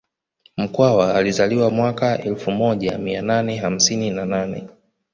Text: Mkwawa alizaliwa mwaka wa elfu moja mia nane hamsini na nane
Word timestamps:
Mkwawa 0.57 1.15
alizaliwa 1.15 1.69
mwaka 1.69 2.05
wa 2.05 2.21
elfu 2.21 2.51
moja 2.51 2.97
mia 2.97 3.21
nane 3.21 3.57
hamsini 3.57 4.09
na 4.11 4.25
nane 4.25 4.67